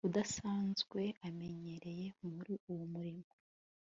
[0.07, 3.27] udasanzwe amenyereye muri uwo murimo